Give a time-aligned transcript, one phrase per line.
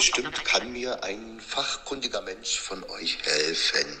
[0.00, 4.00] Bestimmt kann mir ein fachkundiger Mensch von euch helfen.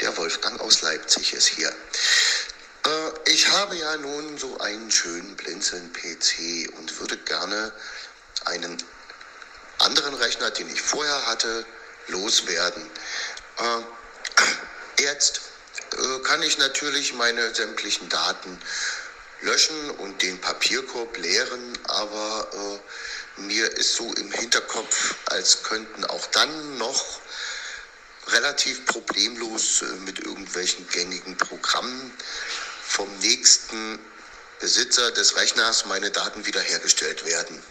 [0.00, 1.68] Der Wolfgang aus Leipzig ist hier.
[1.68, 7.72] Äh, ich habe ja nun so einen schönen Blinzeln-PC und würde gerne
[8.46, 8.76] einen
[9.78, 11.64] anderen Rechner, den ich vorher hatte,
[12.08, 12.82] loswerden.
[13.58, 15.42] Äh, jetzt
[15.92, 18.58] äh, kann ich natürlich meine sämtlichen Daten
[19.42, 22.78] löschen und den Papierkorb leeren, aber äh,
[23.36, 27.20] mir ist so im Hinterkopf, als könnten auch dann noch
[28.28, 32.12] relativ problemlos äh, mit irgendwelchen gängigen Programmen
[32.82, 33.98] vom nächsten
[34.60, 37.62] Besitzer des Rechners meine Daten wiederhergestellt werden.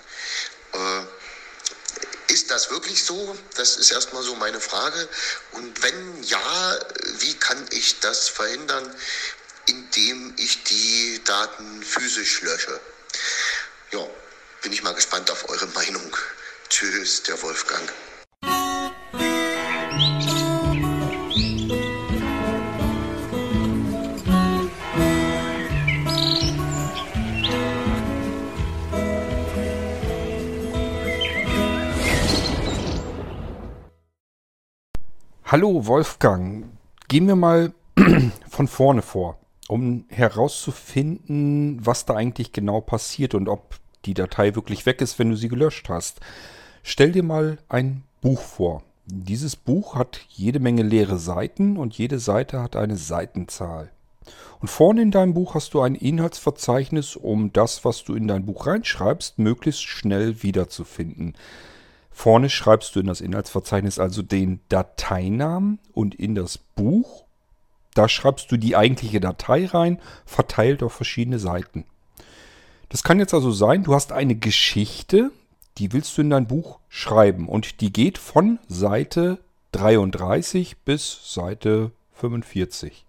[0.74, 3.38] Äh, ist das wirklich so?
[3.56, 5.08] Das ist erstmal so meine Frage.
[5.52, 6.80] Und wenn ja,
[7.20, 8.96] wie kann ich das verhindern?
[9.68, 12.80] indem ich die Daten physisch lösche.
[13.92, 14.08] Ja,
[14.66, 16.18] bin ich mal gespannt auf eure Meinung.
[16.70, 17.88] Tschüss, der Wolfgang.
[35.46, 36.66] Hallo Wolfgang,
[37.08, 37.72] gehen wir mal
[38.50, 44.86] von vorne vor um herauszufinden, was da eigentlich genau passiert und ob die Datei wirklich
[44.86, 46.20] weg ist, wenn du sie gelöscht hast.
[46.84, 48.84] Stell dir mal ein Buch vor.
[49.06, 53.92] Dieses Buch hat jede Menge leere Seiten und jede Seite hat eine Seitenzahl.
[54.60, 58.46] Und vorne in deinem Buch hast du ein Inhaltsverzeichnis, um das, was du in dein
[58.46, 61.36] Buch reinschreibst, möglichst schnell wiederzufinden.
[62.10, 67.26] Vorne schreibst du in das Inhaltsverzeichnis also den Dateinamen und in das Buch
[67.96, 71.86] da schreibst du die eigentliche Datei rein, verteilt auf verschiedene Seiten.
[72.90, 75.32] Das kann jetzt also sein, du hast eine Geschichte,
[75.78, 79.40] die willst du in dein Buch schreiben und die geht von Seite
[79.72, 83.06] 33 bis Seite 45.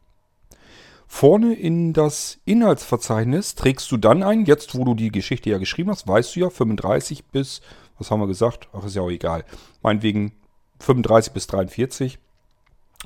[1.07, 5.91] Vorne in das Inhaltsverzeichnis trägst du dann ein, jetzt wo du die Geschichte ja geschrieben
[5.91, 7.61] hast, weißt du ja 35 bis,
[7.99, 8.69] was haben wir gesagt?
[8.73, 9.45] Ach, ist ja auch egal.
[9.83, 10.33] Meinetwegen
[10.81, 12.19] 35 bis 43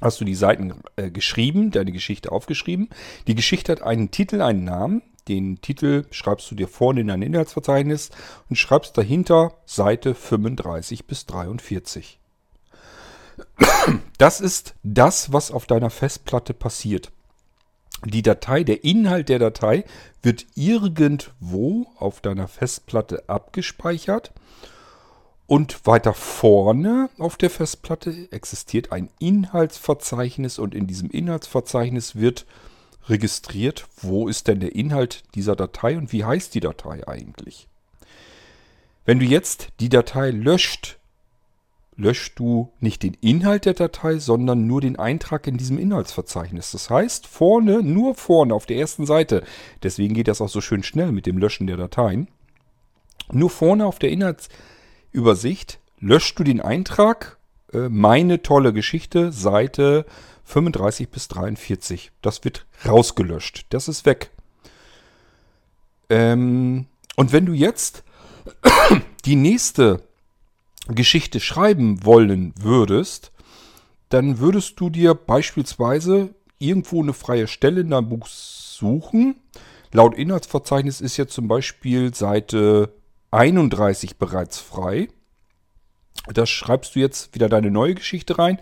[0.01, 2.89] hast du die Seiten äh, geschrieben, deine Geschichte aufgeschrieben.
[3.27, 5.03] Die Geschichte hat einen Titel, einen Namen.
[5.29, 8.11] Den Titel schreibst du dir vorne in dein Inhaltsverzeichnis
[8.49, 12.19] und schreibst dahinter Seite 35 bis 43.
[14.19, 17.11] Das ist das, was auf deiner Festplatte passiert.
[18.05, 19.85] Die Datei, der Inhalt der Datei
[20.23, 24.33] wird irgendwo auf deiner Festplatte abgespeichert
[25.47, 32.47] und weiter vorne auf der Festplatte existiert ein Inhaltsverzeichnis und in diesem Inhaltsverzeichnis wird
[33.11, 37.69] registriert, wo ist denn der Inhalt dieser Datei und wie heißt die Datei eigentlich.
[39.05, 40.99] Wenn du jetzt die Datei löscht,
[41.97, 46.71] löscht du nicht den Inhalt der Datei, sondern nur den Eintrag in diesem Inhaltsverzeichnis.
[46.73, 49.45] Das heißt, vorne, nur vorne auf der ersten Seite,
[49.83, 52.29] deswegen geht das auch so schön schnell mit dem Löschen der Dateien,
[53.33, 54.71] nur vorne auf der Inhaltsverzeichnis
[55.13, 57.39] Übersicht löschst du den Eintrag
[57.73, 60.07] äh, Meine tolle Geschichte, Seite
[60.45, 62.13] 35 bis 43.
[62.23, 63.67] Das wird rausgelöscht.
[63.71, 64.31] Das ist weg.
[66.09, 66.87] Ähm,
[67.17, 68.03] und wenn du jetzt
[69.25, 70.03] die nächste
[70.89, 73.33] Geschichte schreiben wollen würdest,
[74.09, 79.37] dann würdest du dir beispielsweise irgendwo eine freie Stelle in deinem Buch suchen.
[79.93, 82.93] Laut Inhaltsverzeichnis ist jetzt zum Beispiel Seite
[83.31, 85.09] 31 bereits frei.
[86.33, 88.59] Da schreibst du jetzt wieder deine neue Geschichte rein.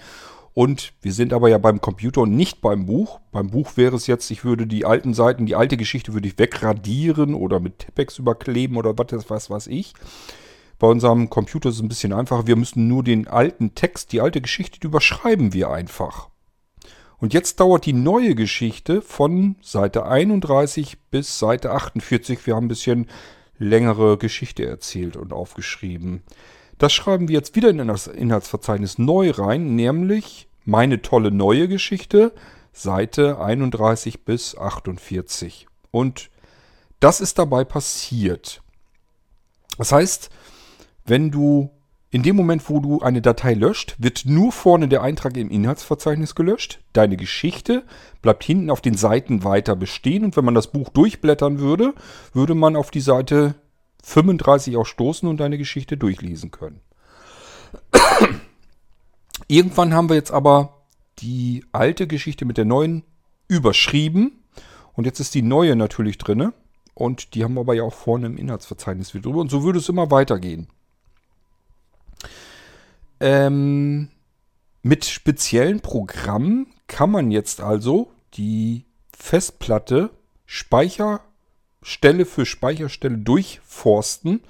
[0.55, 3.21] Und wir sind aber ja beim Computer und nicht beim Buch.
[3.31, 6.39] Beim Buch wäre es jetzt, ich würde die alten Seiten, die alte Geschichte würde ich
[6.39, 9.95] wegradieren oder mit Tippex überkleben oder was, was weiß ich.
[10.79, 12.47] Bei unserem Computer ist es ein bisschen einfacher.
[12.47, 16.29] Wir müssen nur den alten Text, die alte Geschichte, die überschreiben wir einfach.
[17.19, 22.47] Und jetzt dauert die neue Geschichte von Seite 31 bis Seite 48.
[22.47, 23.07] Wir haben ein bisschen
[23.59, 26.23] längere Geschichte erzählt und aufgeschrieben.
[26.79, 32.33] Das schreiben wir jetzt wieder in das Inhaltsverzeichnis neu rein, nämlich meine tolle neue Geschichte,
[32.73, 35.67] Seite 31 bis 48.
[35.91, 36.31] Und
[37.01, 38.63] das ist dabei passiert.
[39.77, 40.31] Das heißt,
[41.05, 41.71] wenn du
[42.11, 46.35] in dem Moment, wo du eine Datei löscht, wird nur vorne der Eintrag im Inhaltsverzeichnis
[46.35, 46.81] gelöscht.
[46.93, 47.85] Deine Geschichte
[48.23, 50.25] bleibt hinten auf den Seiten weiter bestehen.
[50.25, 51.95] Und wenn man das Buch durchblättern würde,
[52.33, 53.57] würde man auf die Seite
[54.03, 56.81] 35 auch stoßen und deine Geschichte durchlesen können.
[59.49, 60.83] Irgendwann haben wir jetzt aber
[61.19, 63.05] die alte Geschichte mit der neuen
[63.49, 64.45] überschrieben.
[64.93, 66.53] Und jetzt ist die neue natürlich drin.
[66.95, 69.41] Und die haben wir aber ja auch vorne im Inhaltsverzeichnis wieder drüber.
[69.41, 70.69] Und so würde es immer weitergehen.
[73.21, 74.09] Ähm,
[74.83, 78.85] mit speziellen Programmen kann man jetzt also die
[79.17, 80.11] Festplatte
[81.89, 84.43] Speicherstelle für Speicherstelle durchforsten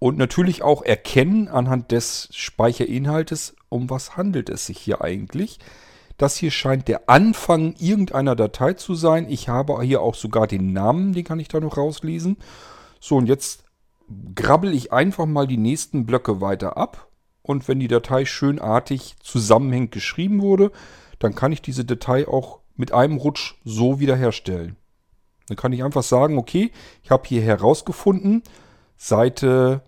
[0.00, 5.60] und natürlich auch erkennen anhand des Speicherinhaltes, um was handelt es sich hier eigentlich.
[6.18, 9.30] Das hier scheint der Anfang irgendeiner Datei zu sein.
[9.30, 12.36] Ich habe hier auch sogar den Namen, den kann ich da noch rauslesen.
[12.98, 13.62] So, und jetzt
[14.34, 17.08] grabbel ich einfach mal die nächsten Blöcke weiter ab.
[17.42, 20.72] Und wenn die Datei schönartig zusammenhängend geschrieben wurde,
[21.20, 24.76] dann kann ich diese Datei auch mit einem Rutsch so wiederherstellen.
[25.48, 26.70] Dann kann ich einfach sagen, okay,
[27.02, 28.42] ich habe hier herausgefunden,
[28.96, 29.82] Seite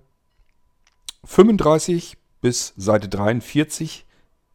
[1.25, 4.06] 35 bis Seite 43.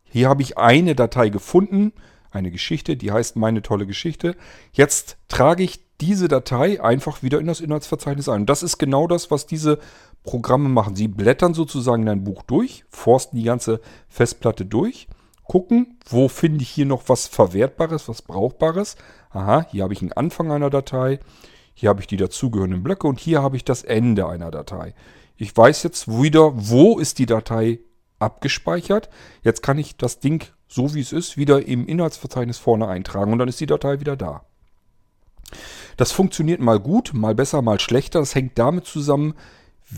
[0.06, 1.94] Hier habe ich eine Datei gefunden,
[2.32, 4.36] eine Geschichte, die heißt meine tolle Geschichte.
[4.72, 8.46] Jetzt trage ich diese Datei einfach wieder in das Inhaltsverzeichnis ein.
[8.46, 9.80] das ist genau das, was diese
[10.24, 10.96] Programme machen.
[10.96, 15.08] Sie blättern sozusagen dein Buch durch, forsten die ganze Festplatte durch,
[15.44, 18.96] gucken, wo finde ich hier noch was Verwertbares, was Brauchbares.
[19.30, 21.20] Aha, hier habe ich einen Anfang einer Datei,
[21.74, 24.94] hier habe ich die dazugehörenden Blöcke und hier habe ich das Ende einer Datei.
[25.36, 27.80] Ich weiß jetzt wieder, wo ist die Datei
[28.20, 29.10] abgespeichert.
[29.42, 33.40] Jetzt kann ich das Ding, so wie es ist, wieder im Inhaltsverzeichnis vorne eintragen und
[33.40, 34.46] dann ist die Datei wieder da.
[35.98, 38.20] Das funktioniert mal gut, mal besser, mal schlechter.
[38.20, 39.34] Das hängt damit zusammen,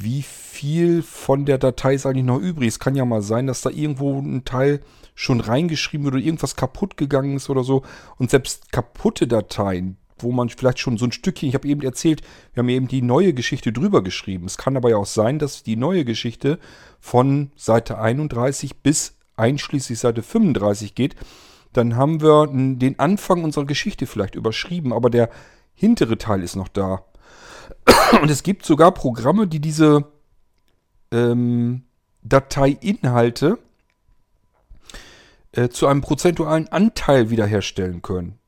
[0.02, 2.68] wie viel von der Datei ist eigentlich noch übrig.
[2.68, 4.82] Es kann ja mal sein, dass da irgendwo ein Teil
[5.14, 7.84] schon reingeschrieben wird oder irgendwas kaputt gegangen ist oder so.
[8.18, 12.22] Und selbst kaputte Dateien, wo man vielleicht schon so ein Stückchen, ich habe eben erzählt,
[12.54, 14.46] wir haben eben die neue Geschichte drüber geschrieben.
[14.46, 16.60] Es kann aber ja auch sein, dass die neue Geschichte
[17.00, 21.16] von Seite 31 bis einschließlich Seite 35 geht.
[21.74, 25.30] Dann haben wir den Anfang unserer Geschichte vielleicht überschrieben, aber der
[25.74, 27.04] hintere Teil ist noch da.
[28.22, 30.06] Und es gibt sogar Programme, die diese
[31.12, 31.84] ähm,
[32.24, 33.60] Dateiinhalte
[35.52, 38.40] äh, zu einem prozentualen Anteil wiederherstellen können.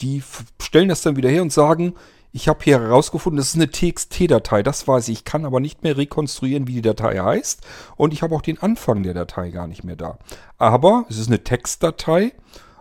[0.00, 0.22] Die
[0.60, 1.94] stellen das dann wieder her und sagen,
[2.32, 5.18] ich habe hier herausgefunden, das ist eine TXT-Datei, das weiß ich.
[5.18, 7.62] Ich kann aber nicht mehr rekonstruieren, wie die Datei heißt.
[7.96, 10.18] Und ich habe auch den Anfang der Datei gar nicht mehr da.
[10.56, 12.32] Aber es ist eine Textdatei.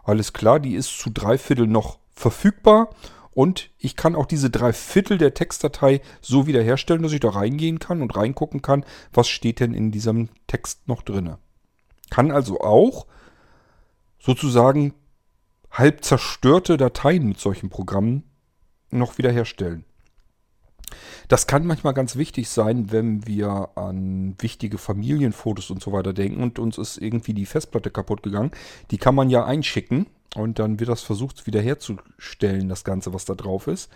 [0.04, 2.90] Alles klar, die ist zu drei Viertel noch verfügbar.
[3.32, 7.80] Und ich kann auch diese drei Viertel der Textdatei so wiederherstellen, dass ich da reingehen
[7.80, 11.36] kann und reingucken kann, was steht denn in diesem Text noch drin.
[12.10, 13.06] Kann also auch
[14.20, 14.94] sozusagen
[15.72, 18.24] halb zerstörte Dateien mit solchen Programmen
[18.90, 19.86] noch wiederherstellen.
[21.30, 26.42] Das kann manchmal ganz wichtig sein, wenn wir an wichtige Familienfotos und so weiter denken
[26.42, 28.50] und uns ist irgendwie die Festplatte kaputt gegangen.
[28.90, 33.36] Die kann man ja einschicken und dann wird das versucht wiederherzustellen, das Ganze, was da
[33.36, 33.92] drauf ist.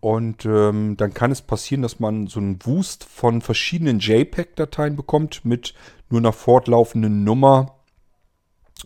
[0.00, 5.44] Und ähm, dann kann es passieren, dass man so einen Wust von verschiedenen JPEG-Dateien bekommt
[5.44, 5.74] mit
[6.08, 7.73] nur einer fortlaufenden Nummer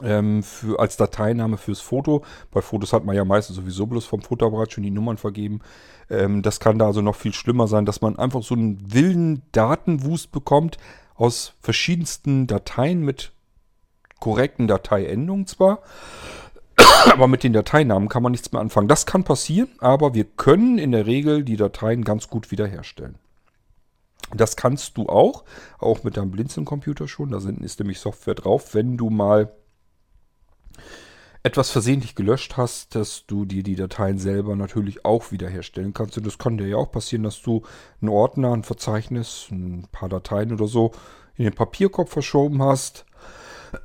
[0.03, 2.25] ähm, für, als Dateiname fürs Foto.
[2.51, 5.61] Bei Fotos hat man ja meistens sowieso bloß vom Fotoapparat schon die Nummern vergeben.
[6.11, 9.43] Ähm, das kann da also noch viel schlimmer sein, dass man einfach so einen wilden
[9.53, 10.79] Datenwust bekommt
[11.15, 13.33] aus verschiedensten Dateien mit
[14.21, 15.81] korrekten Dateiendungen zwar,
[17.13, 18.89] aber mit den Dateinamen kann man nichts mehr anfangen.
[18.89, 23.17] Das kann passieren, aber wir können in der Regel die Dateien ganz gut wiederherstellen.
[24.35, 25.45] Das kannst du auch,
[25.79, 27.31] auch mit deinem Blinzeln-Computer schon.
[27.31, 29.51] Da ist nämlich Software drauf, wenn du mal
[31.49, 36.19] etwas versehentlich gelöscht hast, dass du dir die Dateien selber natürlich auch wiederherstellen kannst.
[36.19, 37.63] Und das kann dir ja auch passieren, dass du
[38.03, 40.93] einen Ordner, ein Verzeichnis, ein paar Dateien oder so
[41.37, 43.07] in den Papierkorb verschoben hast.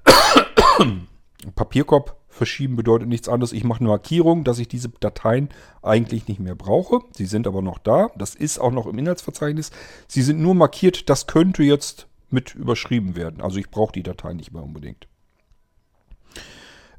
[1.56, 3.54] Papierkorb verschieben bedeutet nichts anderes.
[3.54, 5.48] Ich mache eine Markierung, dass ich diese Dateien
[5.82, 7.00] eigentlich nicht mehr brauche.
[7.16, 8.10] Sie sind aber noch da.
[8.18, 9.72] Das ist auch noch im Inhaltsverzeichnis.
[10.10, 13.40] Sie sind nur markiert, das könnte jetzt mit überschrieben werden.
[13.40, 15.08] Also ich brauche die Dateien nicht mehr unbedingt.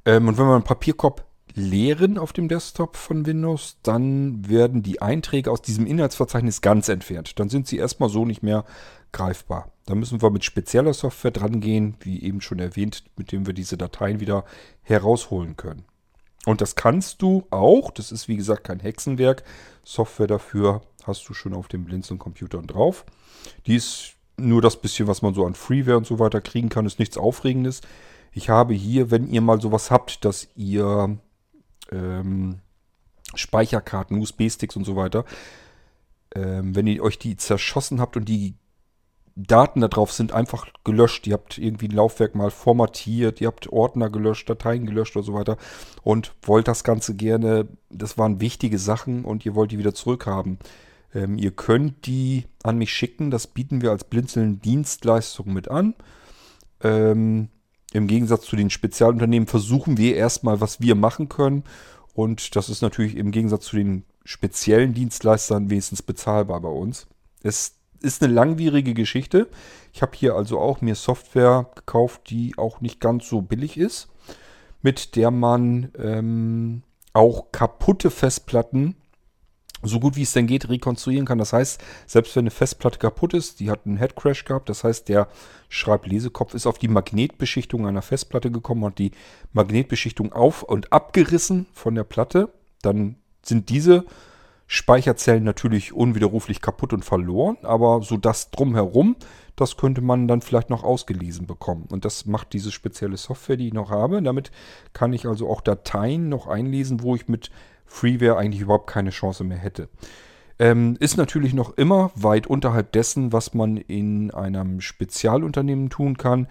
[0.04, 5.00] Ähm, und wenn wir einen Papierkorb leeren auf dem Desktop von Windows, dann werden die
[5.00, 7.38] Einträge aus diesem Inhaltsverzeichnis ganz entfernt.
[7.38, 8.64] Dann sind sie erstmal so nicht mehr
[9.12, 9.70] greifbar.
[9.87, 13.54] Da müssen wir mit spezieller Software dran gehen, wie eben schon erwähnt, mit dem wir
[13.54, 14.44] diese Dateien wieder
[14.82, 15.84] herausholen können.
[16.46, 19.44] Und das kannst du auch, das ist wie gesagt kein Hexenwerk,
[19.84, 23.04] Software dafür hast du schon auf dem Blinzeln-Computern drauf.
[23.66, 26.87] Die ist nur das bisschen, was man so an Freeware und so weiter kriegen kann,
[26.87, 27.82] ist nichts Aufregendes.
[28.35, 31.17] Ich habe hier, wenn ihr mal sowas habt, dass ihr
[31.91, 32.61] ähm,
[33.35, 35.25] Speicherkarten, USB-Sticks und so weiter,
[36.35, 38.55] ähm, wenn ihr euch die zerschossen habt und die
[39.37, 41.26] Daten da drauf sind einfach gelöscht.
[41.26, 45.35] Ihr habt irgendwie ein Laufwerk mal formatiert, ihr habt Ordner gelöscht, Dateien gelöscht oder so
[45.35, 45.57] weiter
[46.03, 50.59] und wollt das Ganze gerne, das waren wichtige Sachen und ihr wollt die wieder zurückhaben.
[51.14, 55.95] Ähm, ihr könnt die an mich schicken, das bieten wir als Blinzeln Dienstleistung mit an.
[56.81, 57.49] Ähm,
[57.95, 61.63] Im Gegensatz zu den Spezialunternehmen versuchen wir erstmal, was wir machen können.
[62.13, 67.07] Und das ist natürlich im Gegensatz zu den speziellen Dienstleistern wenigstens bezahlbar bei uns.
[67.45, 69.49] Es ist eine langwierige Geschichte.
[69.93, 74.09] Ich habe hier also auch mir Software gekauft, die auch nicht ganz so billig ist,
[74.83, 76.83] mit der man ähm,
[77.13, 78.97] auch kaputte Festplatten
[79.85, 81.38] so gut wie es denn geht rekonstruieren kann.
[81.38, 85.09] Das heißt, selbst wenn eine Festplatte kaputt ist, die hat einen Headcrash gehabt, das heißt,
[85.09, 85.29] der
[85.69, 89.12] Schreiblesekopf ist auf die Magnetbeschichtung einer Festplatte gekommen und die
[89.53, 92.50] Magnetbeschichtung auf und abgerissen von der Platte,
[92.83, 94.05] dann sind diese
[94.67, 99.17] Speicherzellen natürlich unwiderruflich kaputt und verloren, aber so das drumherum,
[99.57, 101.87] das könnte man dann vielleicht noch ausgelesen bekommen.
[101.91, 104.21] Und das macht diese spezielle Software, die ich noch habe.
[104.23, 104.50] Damit
[104.93, 107.50] kann ich also auch Dateien noch einlesen, wo ich mit
[107.85, 109.88] Freeware eigentlich überhaupt keine Chance mehr hätte.
[110.59, 116.47] Ähm, ist natürlich noch immer weit unterhalb dessen, was man in einem Spezialunternehmen tun kann.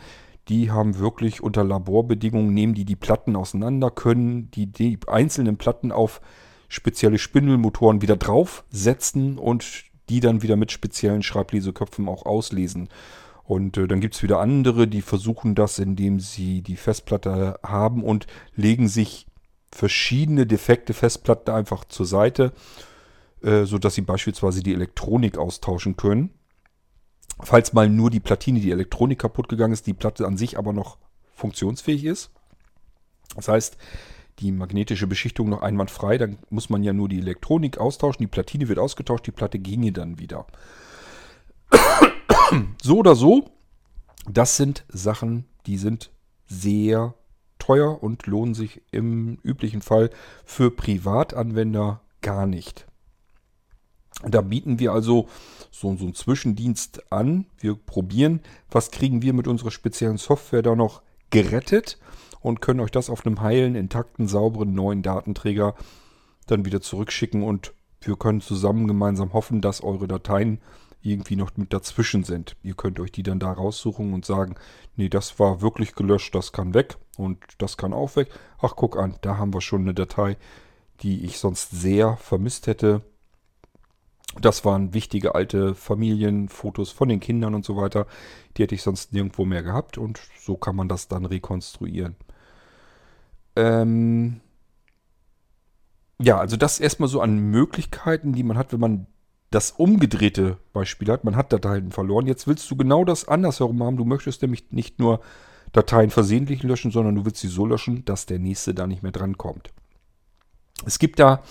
[0.49, 5.93] Die haben wirklich unter Laborbedingungen, nehmen die die Platten auseinander, können die, die einzelnen Platten
[5.93, 6.19] auf
[6.67, 12.89] spezielle Spindelmotoren wieder draufsetzen und die dann wieder mit speziellen Schreibleseköpfen auch auslesen.
[13.43, 18.03] Und äh, dann gibt es wieder andere, die versuchen das, indem sie die Festplatte haben
[18.03, 19.27] und legen sich
[19.73, 22.53] verschiedene defekte Festplatten einfach zur Seite,
[23.41, 26.29] äh, sodass sie beispielsweise die Elektronik austauschen können.
[27.41, 30.71] Falls mal nur die Platine, die Elektronik kaputt gegangen ist, die Platte an sich aber
[30.71, 30.97] noch
[31.35, 32.31] funktionsfähig ist.
[33.35, 33.77] Das heißt,
[34.39, 38.67] die magnetische Beschichtung noch einwandfrei, dann muss man ja nur die Elektronik austauschen, die Platine
[38.67, 40.45] wird ausgetauscht, die Platte ginge dann wieder.
[42.81, 43.49] So oder so,
[44.29, 46.11] das sind Sachen, die sind
[46.45, 47.15] sehr
[47.63, 50.09] teuer und lohnen sich im üblichen Fall
[50.43, 52.85] für Privatanwender gar nicht.
[54.21, 55.29] Da bieten wir also
[55.71, 57.45] so, so einen Zwischendienst an.
[57.57, 61.99] Wir probieren, was kriegen wir mit unserer speziellen Software da noch gerettet
[62.41, 65.73] und können euch das auf einem heilen, intakten, sauberen neuen Datenträger
[66.47, 70.59] dann wieder zurückschicken und wir können zusammen gemeinsam hoffen, dass eure Dateien
[71.01, 72.57] irgendwie noch mit dazwischen sind.
[72.61, 74.55] Ihr könnt euch die dann da raussuchen und sagen,
[74.97, 78.29] nee, das war wirklich gelöscht, das kann weg und das kann auch weg.
[78.61, 80.37] Ach, guck an, da haben wir schon eine Datei,
[81.01, 83.01] die ich sonst sehr vermisst hätte.
[84.41, 88.07] Das waren wichtige alte Familienfotos von den Kindern und so weiter.
[88.57, 92.15] Die hätte ich sonst nirgendwo mehr gehabt und so kann man das dann rekonstruieren.
[93.55, 94.41] Ähm
[96.19, 99.07] ja, also das erstmal so an Möglichkeiten, die man hat, wenn man
[99.51, 101.23] das umgedrehte Beispiel hat.
[101.23, 102.25] Man hat Dateien verloren.
[102.25, 103.97] Jetzt willst du genau das andersherum haben.
[103.97, 105.19] Du möchtest nämlich nicht nur
[105.73, 109.11] Dateien versehentlich löschen, sondern du willst sie so löschen, dass der nächste da nicht mehr
[109.11, 109.71] drankommt.
[110.85, 111.43] Es gibt da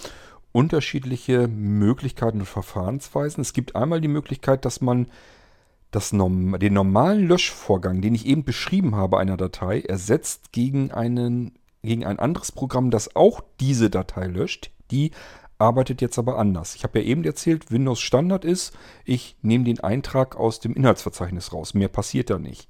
[0.53, 3.41] unterschiedliche Möglichkeiten und Verfahrensweisen.
[3.41, 5.07] Es gibt einmal die Möglichkeit, dass man
[5.91, 11.53] das, den normalen Löschvorgang, den ich eben beschrieben habe, einer Datei, ersetzt gegen, einen,
[11.83, 15.11] gegen ein anderes Programm, das auch diese Datei löscht, die
[15.63, 16.75] arbeitet jetzt aber anders.
[16.75, 21.53] Ich habe ja eben erzählt, Windows Standard ist, ich nehme den Eintrag aus dem Inhaltsverzeichnis
[21.53, 21.73] raus.
[21.73, 22.69] Mehr passiert da nicht.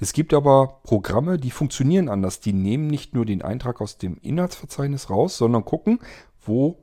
[0.00, 2.40] Es gibt aber Programme, die funktionieren anders.
[2.40, 6.00] Die nehmen nicht nur den Eintrag aus dem Inhaltsverzeichnis raus, sondern gucken,
[6.40, 6.82] wo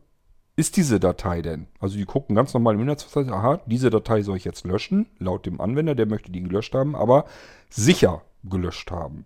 [0.55, 1.67] ist diese Datei denn?
[1.79, 5.45] Also die gucken ganz normal im Inhaltsverzeichnis, aha, diese Datei soll ich jetzt löschen, laut
[5.45, 7.25] dem Anwender, der möchte die gelöscht haben, aber
[7.69, 9.25] sicher gelöscht haben.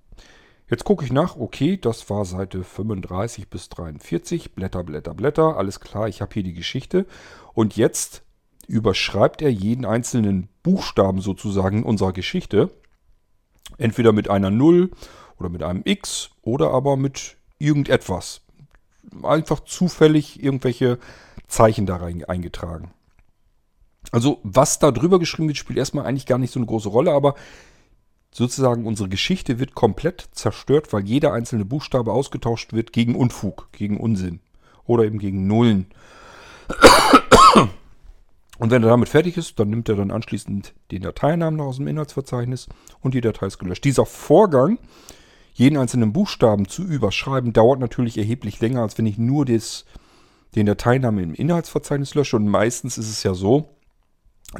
[0.72, 5.82] Jetzt gucke ich nach, okay, das war Seite 35 bis 43, Blätter, Blätter, Blätter, alles
[5.82, 7.06] klar, ich habe hier die Geschichte.
[7.54, 8.24] Und jetzt
[8.68, 12.70] überschreibt er jeden einzelnen Buchstaben sozusagen unserer Geschichte.
[13.80, 14.92] Entweder mit einer 0
[15.38, 18.40] oder mit einem X oder aber mit irgendetwas.
[19.24, 21.00] Einfach zufällig irgendwelche
[21.50, 22.92] Zeichen da rein eingetragen.
[24.14, 27.12] Also was da drüber geschrieben wird, spielt erstmal eigentlich gar nicht so eine große Rolle,
[27.12, 27.36] aber
[28.32, 33.98] sozusagen unsere Geschichte wird komplett zerstört, weil jeder einzelne Buchstabe ausgetauscht wird gegen Unfug, gegen
[33.98, 34.40] Unsinn
[34.86, 35.88] oder eben gegen Nullen.
[38.58, 41.88] Und wenn er damit fertig ist, dann nimmt er dann anschließend den Dateinamen aus dem
[41.88, 42.68] Inhaltsverzeichnis
[43.02, 43.84] und die Datei ist gelöscht.
[43.84, 44.78] Dieser Vorgang,
[45.54, 49.86] jeden einzelnen Buchstaben zu überschreiben, dauert natürlich erheblich länger, als wenn ich nur des,
[50.56, 52.36] den Dateinamen im Inhaltsverzeichnis lösche.
[52.36, 53.68] Und meistens ist es ja so,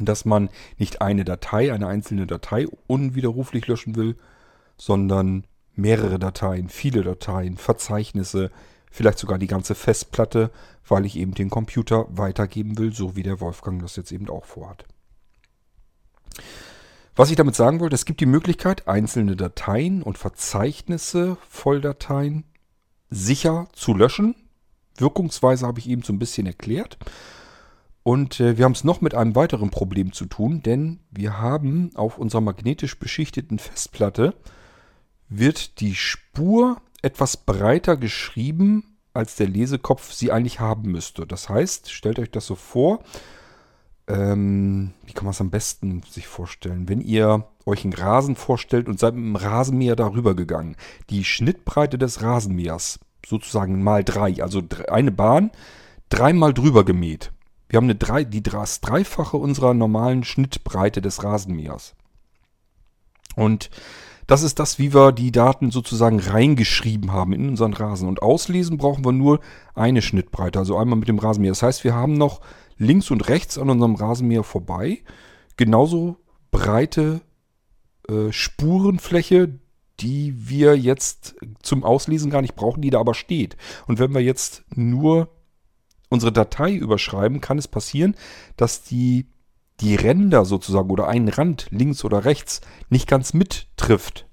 [0.00, 4.16] dass man nicht eine Datei, eine einzelne Datei unwiderruflich löschen will,
[4.76, 5.44] sondern
[5.74, 8.50] mehrere Dateien, viele Dateien, Verzeichnisse,
[8.90, 10.50] vielleicht sogar die ganze Festplatte,
[10.86, 14.44] weil ich eben den Computer weitergeben will, so wie der Wolfgang das jetzt eben auch
[14.44, 14.84] vorhat.
[17.14, 22.44] Was ich damit sagen wollte, es gibt die Möglichkeit, einzelne Dateien und Verzeichnisse, Volldateien
[23.10, 24.34] sicher zu löschen.
[24.96, 26.98] Wirkungsweise habe ich eben so ein bisschen erklärt.
[28.02, 31.90] Und äh, wir haben es noch mit einem weiteren Problem zu tun, denn wir haben
[31.94, 34.34] auf unserer magnetisch beschichteten Festplatte
[35.28, 41.26] wird die Spur etwas breiter geschrieben, als der Lesekopf sie eigentlich haben müsste.
[41.26, 43.02] Das heißt, stellt euch das so vor,
[44.08, 46.88] ähm, wie kann man es am besten sich vorstellen?
[46.88, 50.76] Wenn ihr euch einen Rasen vorstellt und seid mit dem Rasenmäher darüber gegangen.
[51.10, 55.50] Die Schnittbreite des Rasenmähers, sozusagen mal drei, also eine Bahn,
[56.08, 57.32] dreimal drüber gemäht.
[57.72, 61.94] Wir haben eine drei, die das Dreifache unserer normalen Schnittbreite des Rasenmähers.
[63.34, 63.70] Und
[64.26, 68.08] das ist das, wie wir die Daten sozusagen reingeschrieben haben in unseren Rasen.
[68.08, 69.40] Und auslesen brauchen wir nur
[69.74, 71.52] eine Schnittbreite, also einmal mit dem Rasenmäher.
[71.52, 72.42] Das heißt, wir haben noch
[72.76, 75.02] links und rechts an unserem Rasenmäher vorbei
[75.56, 76.18] genauso
[76.50, 77.22] breite
[78.06, 79.60] äh, Spurenfläche,
[79.98, 83.56] die wir jetzt zum Auslesen gar nicht brauchen, die da aber steht.
[83.86, 85.30] Und wenn wir jetzt nur
[86.12, 88.14] unsere Datei überschreiben, kann es passieren,
[88.56, 89.26] dass die,
[89.80, 94.26] die Ränder sozusagen oder ein Rand links oder rechts nicht ganz mittrifft.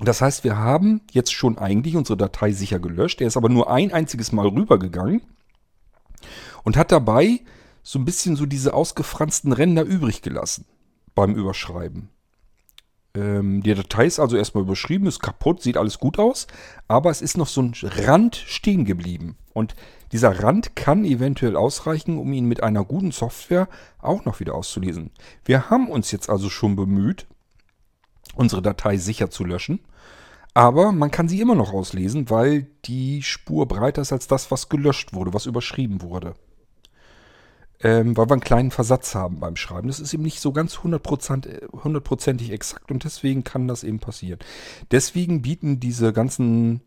[0.00, 3.20] Das heißt, wir haben jetzt schon eigentlich unsere Datei sicher gelöscht.
[3.20, 5.22] Er ist aber nur ein einziges Mal rübergegangen
[6.64, 7.40] und hat dabei
[7.82, 10.66] so ein bisschen so diese ausgefransten Ränder übrig gelassen
[11.14, 12.08] beim Überschreiben.
[13.14, 16.46] Ähm, die Datei ist also erstmal überschrieben, ist kaputt, sieht alles gut aus,
[16.88, 19.36] aber es ist noch so ein Rand stehen geblieben.
[19.52, 19.74] Und
[20.12, 23.68] dieser Rand kann eventuell ausreichen, um ihn mit einer guten Software
[24.00, 25.10] auch noch wieder auszulesen.
[25.44, 27.26] Wir haben uns jetzt also schon bemüht,
[28.34, 29.80] unsere Datei sicher zu löschen.
[30.54, 34.68] Aber man kann sie immer noch auslesen, weil die Spur breiter ist als das, was
[34.68, 36.34] gelöscht wurde, was überschrieben wurde
[37.82, 39.88] ähm, weil wir einen kleinen Versatz haben beim Schreiben.
[39.88, 44.38] Das ist eben nicht so ganz hundertprozentig exakt und deswegen kann das eben passieren.
[44.90, 46.82] Deswegen bieten diese ganzen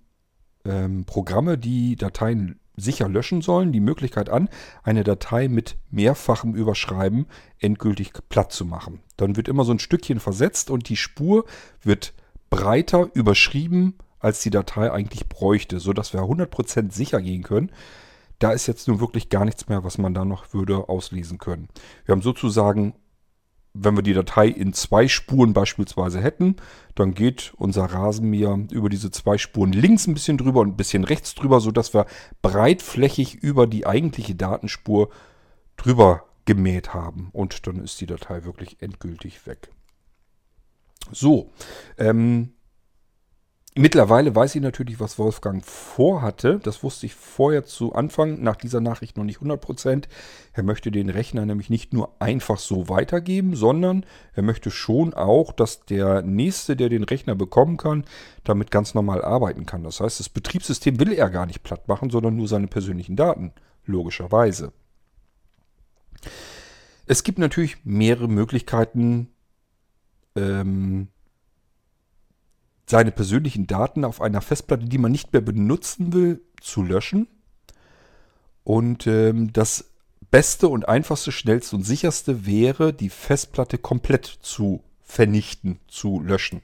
[0.63, 4.49] ähm, Programme, die Dateien sicher löschen sollen, die Möglichkeit an,
[4.83, 7.25] eine Datei mit mehrfachem Überschreiben
[7.59, 8.99] endgültig platt zu machen.
[9.17, 11.45] Dann wird immer so ein Stückchen versetzt und die Spur
[11.81, 12.13] wird
[12.49, 17.72] breiter überschrieben, als die Datei eigentlich bräuchte, sodass wir 100% sicher gehen können,
[18.39, 21.67] da ist jetzt nun wirklich gar nichts mehr, was man da noch würde auslesen können.
[22.05, 22.95] Wir haben sozusagen,
[23.74, 26.55] wenn wir die Datei in zwei Spuren beispielsweise hätten,
[26.95, 31.03] dann geht unser Rasenmäher über diese zwei Spuren links ein bisschen drüber und ein bisschen
[31.03, 32.05] rechts drüber, sodass wir
[32.41, 35.09] breitflächig über die eigentliche Datenspur
[35.77, 37.29] drüber gemäht haben.
[37.33, 39.69] Und dann ist die Datei wirklich endgültig weg.
[41.11, 41.51] So,
[41.98, 42.54] ähm,
[43.77, 46.59] Mittlerweile weiß ich natürlich, was Wolfgang vorhatte.
[46.64, 50.05] Das wusste ich vorher zu Anfang, nach dieser Nachricht noch nicht 100%.
[50.53, 55.51] Er möchte den Rechner nämlich nicht nur einfach so weitergeben, sondern er möchte schon auch,
[55.51, 58.05] dass der Nächste, der den Rechner bekommen kann,
[58.46, 59.83] damit ganz normal arbeiten kann.
[59.83, 63.51] Das heißt, das Betriebssystem will er gar nicht platt machen, sondern nur seine persönlichen Daten,
[63.85, 64.72] logischerweise.
[67.07, 69.27] Es gibt natürlich mehrere Möglichkeiten,
[70.38, 71.09] ähm,
[72.85, 77.27] seine persönlichen Daten auf einer Festplatte, die man nicht mehr benutzen will, zu löschen.
[78.63, 79.91] Und ähm, das
[80.31, 86.61] Beste und einfachste, schnellste und sicherste wäre, die Festplatte komplett zu vernichten, zu löschen.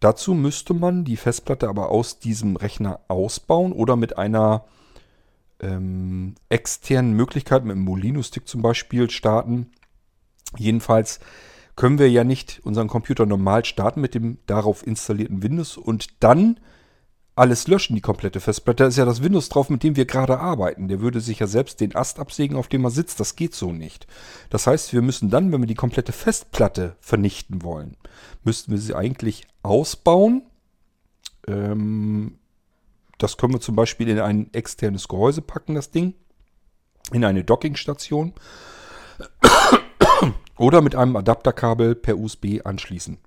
[0.00, 4.64] Dazu müsste man die Festplatte aber aus diesem Rechner ausbauen oder mit einer
[5.60, 9.70] ähm, externen Möglichkeit, mit einem Molino-Stick zum Beispiel, starten.
[10.56, 11.18] Jedenfalls
[11.76, 16.58] können wir ja nicht unseren Computer normal starten mit dem darauf installierten Windows und dann
[17.36, 18.84] alles löschen, die komplette Festplatte.
[18.84, 20.88] Da ist ja das Windows drauf, mit dem wir gerade arbeiten.
[20.88, 23.20] Der würde sich ja selbst den Ast absägen, auf dem er sitzt.
[23.20, 24.06] Das geht so nicht.
[24.48, 27.98] Das heißt, wir müssen dann, wenn wir die komplette Festplatte vernichten wollen,
[28.42, 30.46] müssten wir sie eigentlich ausbauen.
[31.46, 32.38] Ähm,
[33.18, 36.14] das können wir zum Beispiel in ein externes Gehäuse packen, das Ding.
[37.12, 38.32] In eine Dockingstation.
[40.58, 43.18] Oder mit einem Adapterkabel per USB anschließen.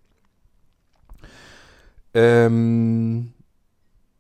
[2.14, 3.34] Ähm,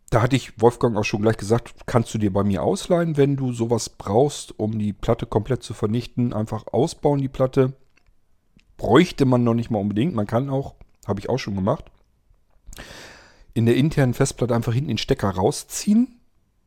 [0.10, 3.36] da hatte ich Wolfgang auch schon gleich gesagt, kannst du dir bei mir ausleihen, wenn
[3.36, 6.34] du sowas brauchst, um die Platte komplett zu vernichten.
[6.34, 7.74] Einfach ausbauen die Platte.
[8.78, 10.16] Bräuchte man noch nicht mal unbedingt.
[10.16, 10.76] Man kann auch,
[11.08, 11.86] habe ich auch schon gemacht,
[13.54, 16.16] in der internen Festplatte einfach hinten den Stecker rausziehen.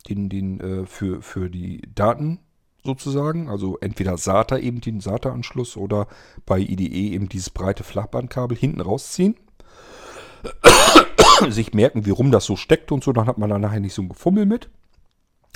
[0.09, 2.41] Den, den äh, für, für die Daten
[2.85, 3.49] sozusagen.
[3.49, 6.07] Also entweder SATA eben den SATA-Anschluss oder
[6.47, 9.37] bei IDE eben dieses breite Flachbandkabel hinten rausziehen.
[11.49, 13.95] Sich merken, wie rum das so steckt und so, dann hat man da nachher nicht
[13.95, 14.69] so ein Gefummel mit.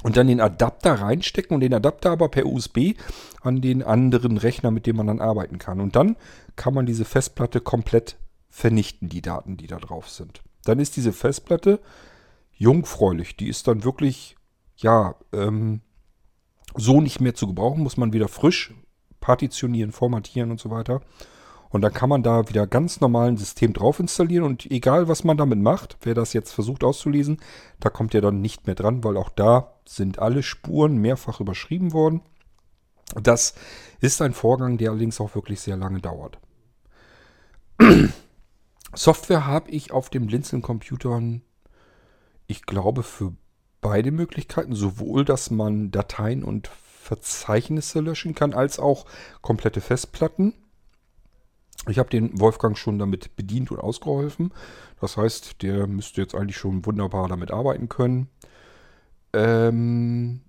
[0.03, 2.95] Und dann den Adapter reinstecken und den Adapter aber per USB
[3.41, 5.81] an den anderen Rechner, mit dem man dann arbeiten kann.
[5.81, 6.17] Und dann
[6.55, 8.17] kann man diese Festplatte komplett
[8.51, 10.43] vernichten, die Daten, die da drauf sind.
[10.65, 11.81] Dann ist diese Festplatte
[12.53, 13.37] jungfräulich.
[13.37, 14.37] Die ist dann wirklich,
[14.77, 15.81] ja, ähm,
[16.77, 18.75] so nicht mehr zu gebrauchen, muss man wieder frisch
[19.21, 21.01] partitionieren, formatieren und so weiter.
[21.71, 25.25] Und dann kann man da wieder ganz normal ein System drauf installieren und egal was
[25.25, 27.39] man damit macht, wer das jetzt versucht auszulesen,
[27.81, 31.93] da kommt ihr dann nicht mehr dran, weil auch da sind alle Spuren mehrfach überschrieben
[31.93, 32.23] worden.
[33.21, 33.55] Das
[34.01, 36.39] ist ein Vorgang, der allerdings auch wirklich sehr lange dauert.
[38.95, 41.43] Software habe ich auf dem Blinzeln-Computern,
[42.47, 43.35] ich glaube, für
[43.81, 44.75] beide Möglichkeiten.
[44.75, 49.07] Sowohl, dass man Dateien und Verzeichnisse löschen kann, als auch
[49.41, 50.55] komplette Festplatten.
[51.89, 54.53] Ich habe den Wolfgang schon damit bedient und ausgeholfen.
[55.01, 58.29] Das heißt, der müsste jetzt eigentlich schon wunderbar damit arbeiten können.
[59.33, 60.41] Ähm,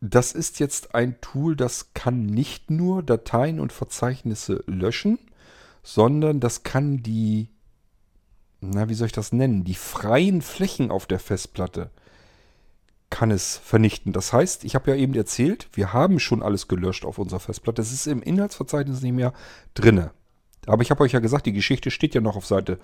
[0.00, 5.18] das ist jetzt ein Tool, das kann nicht nur Dateien und Verzeichnisse löschen,
[5.82, 7.50] sondern das kann die,
[8.62, 11.90] na, wie soll ich das nennen, die freien Flächen auf der Festplatte
[13.10, 14.12] kann es vernichten.
[14.12, 17.82] Das heißt, ich habe ja eben erzählt, wir haben schon alles gelöscht auf unserer Festplatte.
[17.82, 19.34] Das ist im Inhaltsverzeichnis nicht mehr
[19.74, 20.12] drinne.
[20.66, 22.78] Aber ich habe euch ja gesagt, die Geschichte steht ja noch auf Seite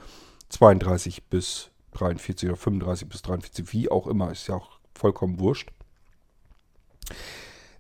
[0.51, 5.71] 32 bis 43 oder 35 bis 43, wie auch immer, ist ja auch vollkommen wurscht.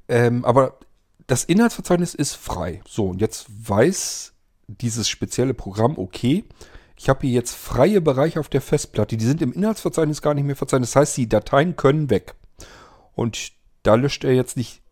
[0.08, 0.78] Ähm, aber
[1.26, 2.80] das Inhaltsverzeichnis ist frei.
[2.86, 4.32] So, und jetzt weiß
[4.68, 6.44] dieses spezielle Programm, okay,
[6.98, 9.16] ich habe hier jetzt freie Bereiche auf der Festplatte.
[9.16, 10.88] Die sind im Inhaltsverzeichnis gar nicht mehr verzeichnet.
[10.88, 12.34] Das heißt, die Dateien können weg.
[13.14, 13.52] Und
[13.84, 14.82] da löscht er jetzt nicht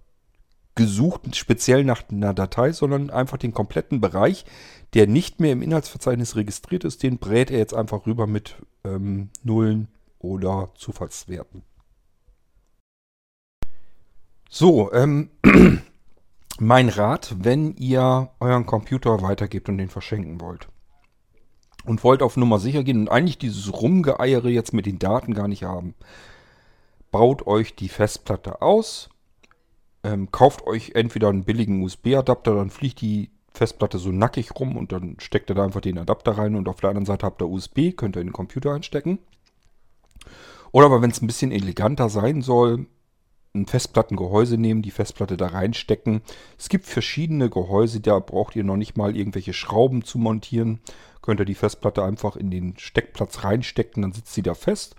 [0.76, 4.44] gesucht speziell nach einer Datei, sondern einfach den kompletten Bereich,
[4.94, 9.30] der nicht mehr im Inhaltsverzeichnis registriert ist, den brät er jetzt einfach rüber mit ähm,
[9.42, 9.88] Nullen
[10.18, 11.62] oder Zufallswerten.
[14.48, 15.30] So, ähm,
[16.60, 20.68] mein Rat, wenn ihr euren Computer weitergebt und den verschenken wollt
[21.86, 25.48] und wollt auf Nummer sicher gehen und eigentlich dieses Rumgeeiere jetzt mit den Daten gar
[25.48, 25.94] nicht haben.
[27.10, 29.08] Baut euch die Festplatte aus,
[30.02, 34.92] ähm, kauft euch entweder einen billigen USB-Adapter, dann fliegt die Festplatte so nackig rum und
[34.92, 37.48] dann steckt ihr da einfach den Adapter rein und auf der anderen Seite habt ihr
[37.48, 39.18] USB, könnt ihr in den Computer einstecken.
[40.72, 42.86] Oder aber wenn es ein bisschen eleganter sein soll,
[43.56, 46.20] ein Festplattengehäuse nehmen, die Festplatte da reinstecken.
[46.58, 50.80] Es gibt verschiedene Gehäuse, da braucht ihr noch nicht mal irgendwelche Schrauben zu montieren.
[51.26, 54.94] Könnt ihr die Festplatte einfach in den Steckplatz reinstecken, dann sitzt sie da fest.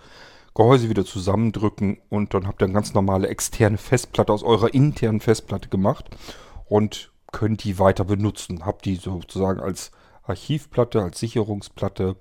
[0.53, 5.21] Gehäuse wieder zusammendrücken und dann habt ihr eine ganz normale externe Festplatte aus eurer internen
[5.21, 6.05] Festplatte gemacht
[6.65, 8.65] und könnt die weiter benutzen.
[8.65, 9.91] Habt die sozusagen als
[10.23, 12.17] Archivplatte, als Sicherungsplatte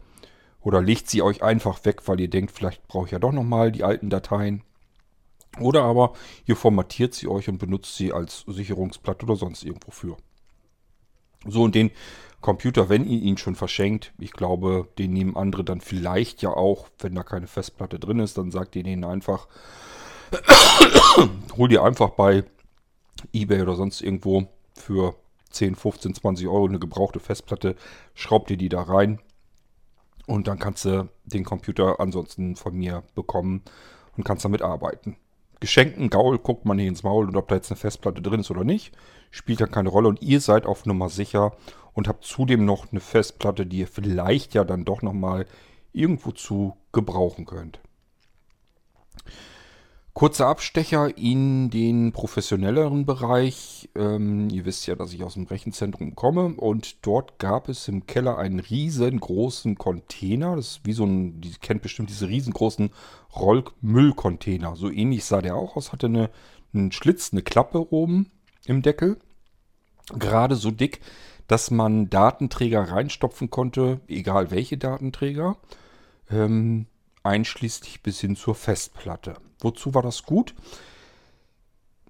[0.60, 3.72] oder legt sie euch einfach weg, weil ihr denkt, vielleicht brauche ich ja doch nochmal
[3.72, 4.62] die alten Dateien.
[5.58, 6.12] Oder aber
[6.44, 10.16] ihr formatiert sie euch und benutzt sie als Sicherungsplatte oder sonst irgendwo für.
[11.44, 11.90] So, und den
[12.46, 16.86] Computer, wenn ihr ihn schon verschenkt, ich glaube, den nehmen andere dann vielleicht ja auch,
[17.00, 19.48] wenn da keine Festplatte drin ist, dann sagt ihr denen einfach,
[21.56, 22.44] hol dir einfach bei
[23.32, 25.16] eBay oder sonst irgendwo für
[25.50, 27.74] 10, 15, 20 Euro eine gebrauchte Festplatte,
[28.14, 29.18] schraubt ihr die da rein
[30.28, 33.62] und dann kannst du den Computer ansonsten von mir bekommen
[34.16, 35.16] und kannst damit arbeiten.
[35.58, 38.52] Geschenkten Gaul guckt man nicht ins Maul und ob da jetzt eine Festplatte drin ist
[38.52, 38.96] oder nicht,
[39.32, 41.56] spielt dann keine Rolle und ihr seid auf Nummer sicher
[41.96, 45.46] und habt zudem noch eine Festplatte, die ihr vielleicht ja dann doch nochmal
[45.92, 47.80] irgendwo zu gebrauchen könnt.
[50.12, 53.88] Kurzer Abstecher in den professionelleren Bereich.
[53.94, 58.06] Ähm, ihr wisst ja, dass ich aus dem Rechenzentrum komme und dort gab es im
[58.06, 60.56] Keller einen riesengroßen Container.
[60.56, 62.90] Das ist wie so ein, die kennt bestimmt diese riesengroßen
[63.34, 64.76] Rollmüllcontainer.
[64.76, 65.92] So ähnlich sah der auch aus.
[65.92, 66.30] Hatte eine,
[66.72, 68.30] einen Schlitz, eine Klappe oben
[68.66, 69.18] im Deckel.
[70.18, 71.00] Gerade so dick,
[71.46, 75.56] dass man Datenträger reinstopfen konnte, egal welche Datenträger.
[76.30, 76.86] Ähm,
[77.22, 79.34] einschließlich bis hin zur Festplatte.
[79.60, 80.54] Wozu war das gut?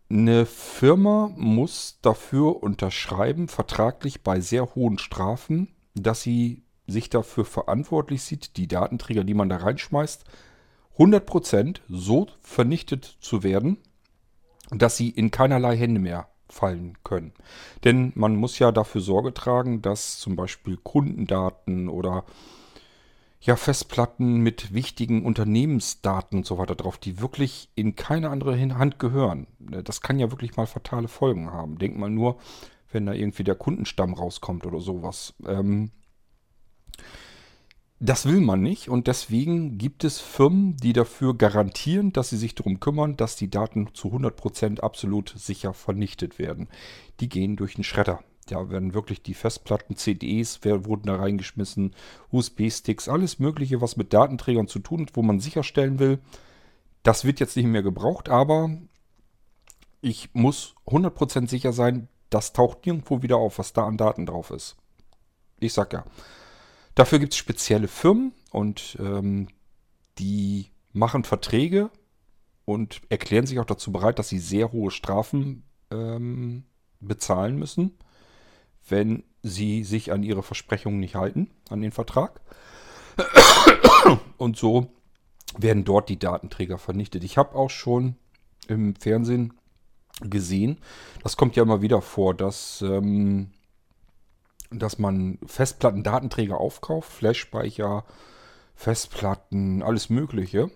[0.09, 8.23] Eine Firma muss dafür unterschreiben, vertraglich bei sehr hohen Strafen, dass sie sich dafür verantwortlich
[8.23, 10.25] sieht, die Datenträger, die man da reinschmeißt,
[10.99, 13.79] 100% so vernichtet zu werden,
[14.71, 17.33] dass sie in keinerlei Hände mehr fallen können.
[17.85, 22.25] Denn man muss ja dafür Sorge tragen, dass zum Beispiel Kundendaten oder
[23.41, 28.99] ja, Festplatten mit wichtigen Unternehmensdaten und so weiter drauf, die wirklich in keine andere Hand
[28.99, 29.47] gehören.
[29.71, 31.79] Äh, das kann ja wirklich mal fatale Folgen haben.
[31.79, 32.39] Denkt mal nur,
[32.91, 35.35] wenn da irgendwie der Kundenstamm rauskommt oder sowas.
[35.47, 35.91] Ähm,
[37.99, 42.55] das will man nicht und deswegen gibt es Firmen, die dafür garantieren, dass sie sich
[42.55, 46.69] darum kümmern, dass die Daten zu 100% absolut sicher vernichtet werden.
[47.21, 48.23] Die gehen durch den Schredder.
[48.49, 51.95] Da werden wirklich die Festplatten, CDs wurden da reingeschmissen,
[52.31, 56.21] USB-Sticks, alles Mögliche, was mit Datenträgern zu tun hat, wo man sicherstellen will,
[57.03, 58.71] das wird jetzt nicht mehr gebraucht, aber
[60.01, 64.51] ich muss 100% sicher sein, das taucht nirgendwo wieder auf, was da an Daten drauf
[64.51, 64.77] ist.
[65.59, 66.05] Ich sag ja.
[66.97, 69.49] Dafür gibt es spezielle Firmen und ähm,
[70.19, 71.91] die machen Verträge
[72.65, 76.65] und erklären sich auch dazu bereit, dass sie sehr hohe Strafen ähm,
[77.01, 77.99] bezahlen müssen,
[78.89, 82.41] wenn sie sich an ihre Versprechungen nicht halten, an den Vertrag.
[84.39, 84.91] Und so
[85.59, 87.25] werden dort die Datenträger vernichtet.
[87.25, 88.17] Ich habe auch schon
[88.69, 89.53] im Fernsehen
[90.23, 90.79] gesehen,
[91.23, 93.51] das kommt ja immer wieder vor, dass, ähm,
[94.71, 98.05] dass man Festplatten, Datenträger aufkauft, Flashspeicher,
[98.75, 100.71] Festplatten, alles Mögliche.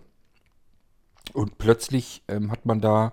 [1.32, 3.12] Und plötzlich ähm, hat man da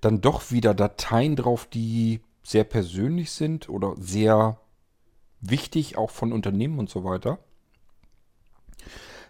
[0.00, 4.60] dann doch wieder Dateien drauf, die sehr persönlich sind oder sehr
[5.40, 7.38] wichtig, auch von Unternehmen und so weiter.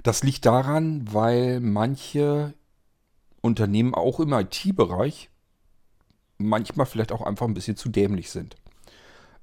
[0.03, 2.55] Das liegt daran, weil manche
[3.41, 5.31] Unternehmen auch im IT-Bereich
[6.39, 8.57] manchmal vielleicht auch einfach ein bisschen zu dämlich sind.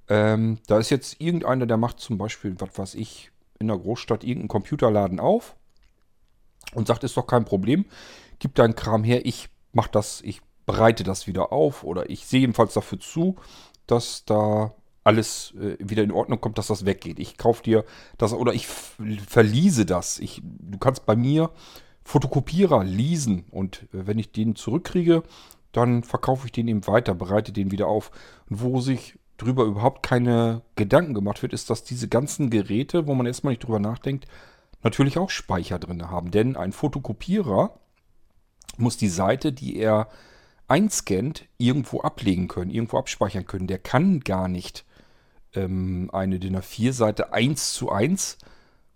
[0.10, 4.24] Ähm, da ist jetzt irgendeiner, der macht zum Beispiel, was weiß ich, in der Großstadt
[4.24, 5.56] irgendeinen Computerladen auf
[6.74, 7.86] und sagt, ist doch kein Problem,
[8.40, 12.42] gib deinen Kram her, ich mach das, ich bereite das wieder auf oder ich sehe
[12.42, 13.36] jedenfalls dafür zu,
[13.88, 17.20] dass da alles äh, wieder in Ordnung kommt, dass das weggeht.
[17.20, 17.86] Ich kaufe dir
[18.18, 20.20] das oder ich verliese das.
[20.20, 21.52] Ich, du kannst bei mir
[22.06, 25.24] Fotokopierer leasen und äh, wenn ich den zurückkriege,
[25.72, 28.12] dann verkaufe ich den eben weiter, bereite den wieder auf.
[28.50, 33.16] Und wo sich drüber überhaupt keine Gedanken gemacht wird, ist, dass diese ganzen Geräte, wo
[33.16, 34.28] man erstmal nicht drüber nachdenkt,
[34.84, 36.32] natürlich auch Speicher drin haben.
[36.32, 37.80] Denn ein Fotokopierer
[38.78, 40.08] muss die Seite, die er
[40.68, 43.68] einscannt, irgendwo ablegen können, irgendwo abspeichern können.
[43.68, 44.86] Der kann gar nicht
[45.54, 48.38] ähm, eine DIN A4-Seite 1 zu 1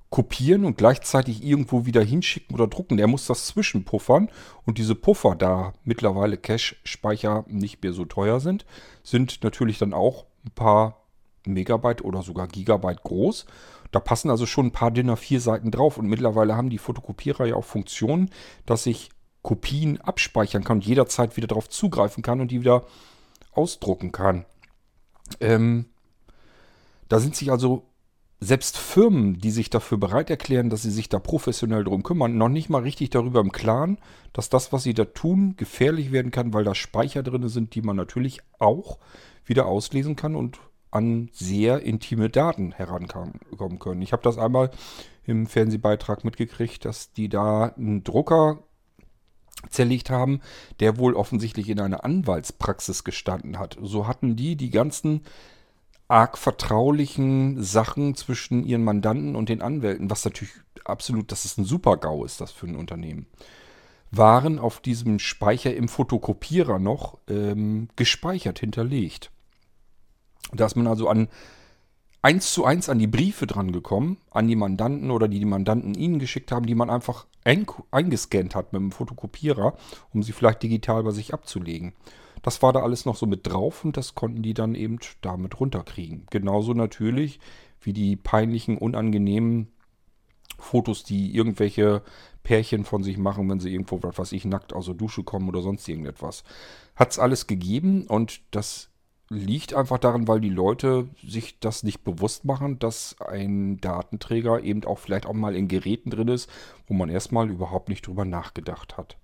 [0.09, 2.97] kopieren und gleichzeitig irgendwo wieder hinschicken oder drucken.
[2.97, 4.29] Der muss das zwischenpuffern
[4.65, 8.65] und diese Puffer, da mittlerweile Cache-Speicher nicht mehr so teuer sind,
[9.03, 11.03] sind natürlich dann auch ein paar
[11.45, 13.45] Megabyte oder sogar Gigabyte groß.
[13.91, 17.45] Da passen also schon ein paar DIN A4 Seiten drauf und mittlerweile haben die Fotokopierer
[17.45, 18.29] ja auch Funktionen,
[18.65, 19.09] dass ich
[19.41, 22.83] Kopien abspeichern kann und jederzeit wieder darauf zugreifen kann und die wieder
[23.53, 24.45] ausdrucken kann.
[25.39, 25.85] Ähm,
[27.07, 27.83] da sind sich also
[28.39, 32.49] selbst Firmen, die sich dafür bereit erklären, dass sie sich da professionell drum kümmern, noch
[32.49, 33.97] nicht mal richtig darüber im Klaren,
[34.31, 37.81] dass das, was sie da tun, gefährlich werden kann, weil da Speicher drin sind, die
[37.81, 38.99] man natürlich auch
[39.45, 40.59] wieder auslesen kann und
[40.91, 44.01] an sehr intime Daten herankommen können.
[44.01, 44.71] Ich habe das einmal
[45.25, 48.63] im Fernsehbeitrag mitgekriegt, dass die da einen Drucker
[49.69, 50.41] zerlegt haben,
[50.79, 53.77] der wohl offensichtlich in einer Anwaltspraxis gestanden hat.
[53.81, 55.21] So hatten die die ganzen
[56.07, 60.53] arg vertraulichen Sachen zwischen ihren Mandanten und den Anwälten, was natürlich
[60.85, 63.27] absolut, das ist ein Super-GAU ist das für ein Unternehmen,
[64.11, 69.31] waren auf diesem Speicher im Fotokopierer noch ähm, gespeichert, hinterlegt.
[70.53, 71.27] Da ist man also an
[72.21, 75.93] eins zu eins an die Briefe dran gekommen, an die Mandanten oder die die Mandanten
[75.93, 77.25] ihnen geschickt haben, die man einfach
[77.91, 79.77] eingescannt hat mit dem Fotokopierer,
[80.13, 81.93] um sie vielleicht digital bei sich abzulegen.
[82.41, 85.59] Das war da alles noch so mit drauf und das konnten die dann eben damit
[85.59, 86.25] runterkriegen.
[86.29, 87.39] Genauso natürlich
[87.81, 89.67] wie die peinlichen, unangenehmen
[90.59, 92.01] Fotos, die irgendwelche
[92.43, 95.49] Pärchen von sich machen, wenn sie irgendwo, was weiß ich, nackt aus der Dusche kommen
[95.49, 96.43] oder sonst irgendetwas.
[96.95, 98.89] Hat es alles gegeben und das
[99.29, 104.85] liegt einfach daran, weil die Leute sich das nicht bewusst machen, dass ein Datenträger eben
[104.85, 106.49] auch vielleicht auch mal in Geräten drin ist,
[106.87, 109.17] wo man erstmal überhaupt nicht drüber nachgedacht hat.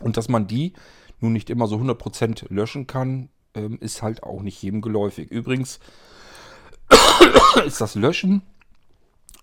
[0.00, 0.72] Und dass man die
[1.20, 5.30] nun nicht immer so 100% löschen kann, ähm, ist halt auch nicht jedem geläufig.
[5.30, 5.80] Übrigens
[7.66, 8.42] ist das Löschen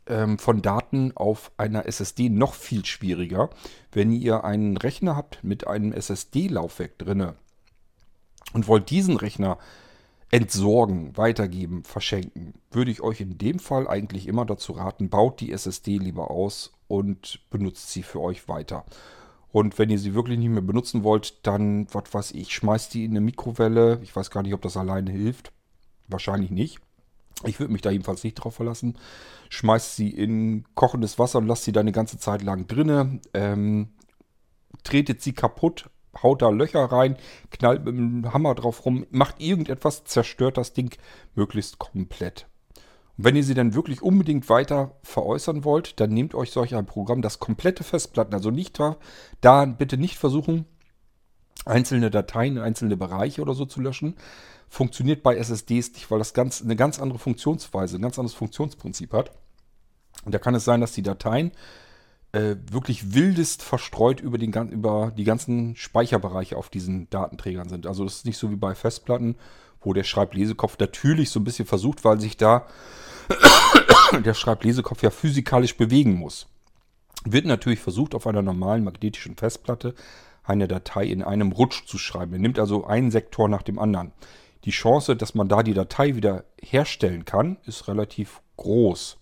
[0.08, 3.50] ähm, von Daten auf einer SSD noch viel schwieriger,
[3.92, 7.36] wenn ihr einen Rechner habt mit einem SSD-Laufwerk drinne
[8.54, 9.58] und wollt diesen Rechner
[10.32, 15.52] entsorgen, weitergeben, verschenken, würde ich euch in dem Fall eigentlich immer dazu raten, baut die
[15.52, 18.84] SSD lieber aus und benutzt sie für euch weiter.
[19.54, 23.06] Und wenn ihr sie wirklich nicht mehr benutzen wollt, dann, was weiß ich, schmeißt die
[23.06, 24.00] in eine Mikrowelle.
[24.02, 25.54] Ich weiß gar nicht, ob das alleine hilft.
[26.08, 26.80] Wahrscheinlich nicht.
[27.46, 28.98] Ich würde mich da jedenfalls nicht drauf verlassen.
[29.50, 33.22] Schmeißt sie in kochendes Wasser und lasst sie da eine ganze Zeit lang drinne.
[33.36, 33.90] Ähm,
[34.84, 35.88] tretet sie kaputt,
[36.24, 37.16] haut da Löcher rein,
[37.52, 40.98] knallt mit dem Hammer drauf rum, macht irgendetwas, zerstört das Ding
[41.36, 42.48] möglichst komplett.
[43.18, 46.86] Und wenn ihr sie dann wirklich unbedingt weiter veräußern wollt, dann nehmt euch solch ein
[46.86, 48.80] Programm, das komplette Festplatten, also nicht
[49.42, 50.66] da, bitte nicht versuchen,
[51.66, 54.16] einzelne Dateien, einzelne Bereiche oder so zu löschen.
[54.68, 59.14] Funktioniert bei SSDs nicht, weil das ganz, eine ganz andere Funktionsweise, ein ganz anderes Funktionsprinzip
[59.14, 59.32] hat.
[60.26, 61.52] Und da kann es sein, dass die Dateien
[62.32, 67.86] äh, wirklich wildest verstreut über, den, über die ganzen Speicherbereiche auf diesen Datenträgern sind.
[67.86, 69.36] Also das ist nicht so wie bei Festplatten,
[69.84, 72.68] wo der Schreiblesekopf natürlich so ein bisschen versucht, weil sich da
[74.26, 76.48] der Schreiblesekopf ja physikalisch bewegen muss.
[77.26, 79.96] Wird natürlich versucht, auf einer normalen magnetischen Festplatte
[80.44, 82.34] eine Datei in einem Rutsch zu schreiben.
[82.34, 84.12] Er nimmt also einen Sektor nach dem anderen.
[84.66, 89.18] Die Chance, dass man da die Datei wieder herstellen kann, ist relativ groß.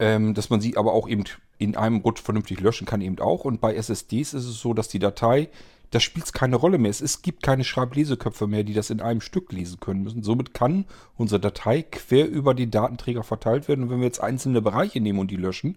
[0.00, 1.24] Ähm, dass man sie aber auch eben
[1.58, 3.44] in einem Rutsch vernünftig löschen kann, eben auch.
[3.44, 5.48] Und bei SSDs ist es so, dass die Datei,
[5.90, 6.90] da spielt es keine Rolle mehr.
[6.90, 10.22] Es, es gibt keine Schreibleseköpfe mehr, die das in einem Stück lesen können müssen.
[10.22, 10.84] Somit kann
[11.16, 13.84] unsere Datei quer über den Datenträger verteilt werden.
[13.84, 15.76] Und wenn wir jetzt einzelne Bereiche nehmen und die löschen,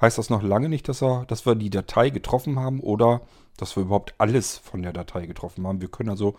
[0.00, 3.22] heißt das noch lange nicht, dass, er, dass wir die Datei getroffen haben oder
[3.56, 5.80] dass wir überhaupt alles von der Datei getroffen haben.
[5.80, 6.36] Wir können also,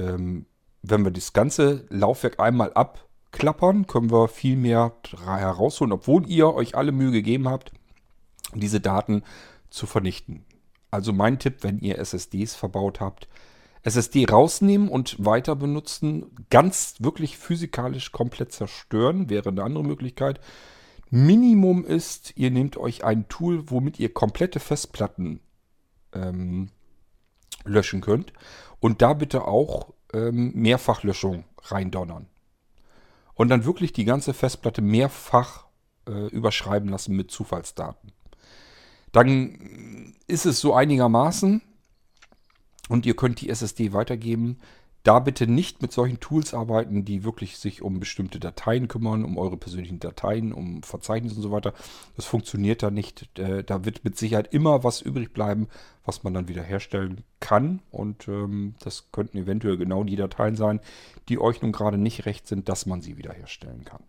[0.00, 0.46] ähm,
[0.82, 4.92] wenn wir das ganze Laufwerk einmal abklappern, können wir viel mehr
[5.24, 7.70] herausholen, obwohl ihr euch alle Mühe gegeben habt,
[8.54, 9.22] diese Daten
[9.70, 10.44] zu vernichten.
[10.90, 13.28] Also mein Tipp, wenn ihr SSDs verbaut habt,
[13.82, 20.40] SSD rausnehmen und weiter benutzen, ganz wirklich physikalisch komplett zerstören, wäre eine andere Möglichkeit.
[21.10, 25.40] Minimum ist, ihr nehmt euch ein Tool, womit ihr komplette Festplatten
[26.12, 26.70] ähm,
[27.64, 28.32] löschen könnt.
[28.80, 32.26] Und da bitte auch ähm, Mehrfachlöschung reindonnern.
[33.34, 35.66] Und dann wirklich die ganze Festplatte mehrfach
[36.06, 38.12] äh, überschreiben lassen mit Zufallsdaten.
[39.12, 41.62] Dann ist es so einigermaßen
[42.88, 44.58] und ihr könnt die SSD weitergeben.
[45.04, 49.38] Da bitte nicht mit solchen Tools arbeiten, die wirklich sich um bestimmte Dateien kümmern, um
[49.38, 51.72] eure persönlichen Dateien, um Verzeichnisse und so weiter.
[52.16, 53.38] Das funktioniert da nicht.
[53.38, 55.68] Äh, da wird mit Sicherheit immer was übrig bleiben,
[56.04, 57.80] was man dann wieder herstellen kann.
[57.90, 60.80] Und ähm, das könnten eventuell genau die Dateien sein,
[61.28, 64.02] die euch nun gerade nicht recht sind, dass man sie wiederherstellen kann.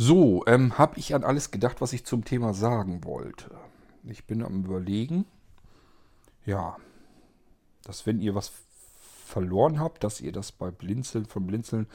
[0.00, 3.50] So, ähm, habe ich an alles gedacht, was ich zum Thema sagen wollte.
[4.04, 5.24] Ich bin am Überlegen.
[6.46, 6.76] Ja,
[7.82, 8.52] dass wenn ihr was
[9.26, 11.88] verloren habt, dass ihr das bei Blinzeln von Blinzeln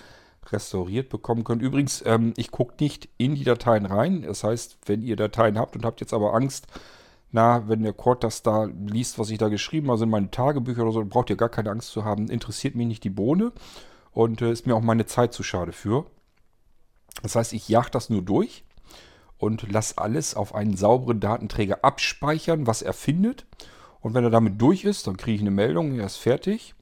[0.51, 1.61] restauriert bekommen könnt.
[1.61, 4.23] Übrigens, ähm, ich gucke nicht in die Dateien rein.
[4.23, 6.67] Das heißt, wenn ihr Dateien habt und habt jetzt aber Angst,
[7.31, 10.81] na, wenn der Cord das da liest, was ich da geschrieben habe, sind meine Tagebücher
[10.81, 12.27] oder so, dann braucht ihr gar keine Angst zu haben.
[12.27, 13.53] Interessiert mich nicht die Bohne
[14.11, 16.05] und äh, ist mir auch meine Zeit zu schade für.
[17.21, 18.63] Das heißt, ich jage das nur durch
[19.37, 23.45] und lasse alles auf einen sauberen Datenträger abspeichern, was er findet.
[24.01, 26.75] Und wenn er damit durch ist, dann kriege ich eine Meldung, er ist fertig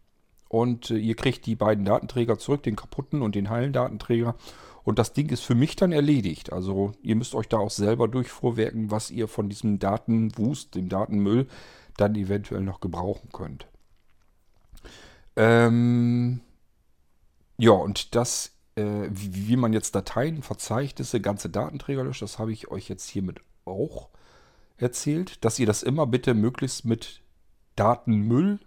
[0.49, 4.35] und äh, ihr kriegt die beiden Datenträger zurück, den kaputten und den heilen Datenträger.
[4.83, 6.51] Und das Ding ist für mich dann erledigt.
[6.51, 11.47] Also ihr müsst euch da auch selber durchvorwerken, was ihr von diesem Datenwust, dem Datenmüll,
[11.97, 13.67] dann eventuell noch gebrauchen könnt.
[15.35, 16.41] Ähm
[17.57, 22.51] ja, und das, äh, wie, wie, man jetzt Dateien, Verzeichnisse, ganze Datenträger löscht, das habe
[22.51, 24.09] ich euch jetzt hiermit auch
[24.77, 27.21] erzählt, dass ihr das immer bitte möglichst mit
[27.75, 28.59] Datenmüll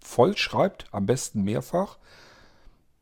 [0.00, 1.98] voll schreibt, am besten mehrfach.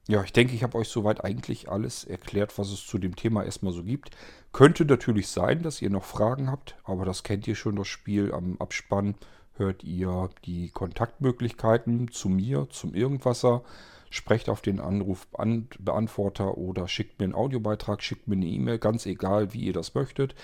[0.08, 3.44] Ja, ich denke, ich habe euch soweit eigentlich alles erklärt, was es zu dem Thema
[3.44, 4.16] erstmal so gibt.
[4.52, 8.32] Könnte natürlich sein, dass ihr noch Fragen habt, aber das kennt ihr schon, das Spiel.
[8.32, 9.16] Am Abspann
[9.56, 13.62] hört ihr die Kontaktmöglichkeiten zu mir, zum Irgendwasser.
[14.10, 19.52] Sprecht auf den Anrufbeantworter oder schickt mir einen Audiobeitrag, schickt mir eine E-Mail, ganz egal,
[19.52, 20.34] wie ihr das möchtet.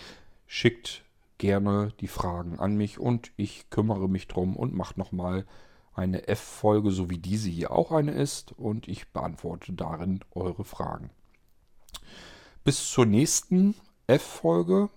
[0.46, 1.05] Schickt
[1.38, 5.46] gerne die Fragen an mich und ich kümmere mich drum und mache nochmal
[5.94, 11.11] eine F-Folge, so wie diese hier auch eine ist, und ich beantworte darin eure Fragen.
[12.64, 13.75] Bis zur nächsten
[14.07, 14.88] F-Folge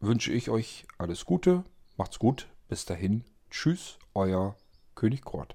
[0.00, 1.64] wünsche ich euch alles Gute,
[1.96, 4.56] macht's gut, bis dahin, tschüss, euer
[4.94, 5.54] König Kort.